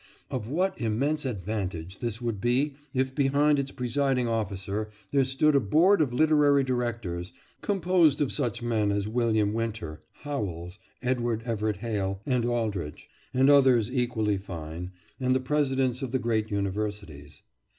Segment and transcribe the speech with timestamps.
[0.31, 5.59] Of what immense advantage this would be if behind its presiding officer there stood a
[5.59, 12.19] board of literary directors, composed of such men as William Winter, Howells, Edward Everett Hale,
[12.25, 17.43] and Aldrich, and others equally fine, and the presidents of the great universities.